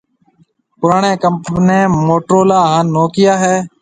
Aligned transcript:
پُراڻِي 0.79 1.11
ڪمپني 1.23 1.79
موٽورولا 2.07 2.59
ھان 2.71 2.85
نوڪيا 2.95 3.33
ھيََََ 3.43 3.55